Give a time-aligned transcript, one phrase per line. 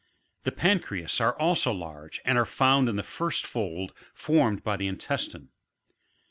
[0.45, 0.49] 34.
[0.49, 4.87] The pancreas are also large, and are found in the first fold formed by the
[4.87, 5.49] intestine.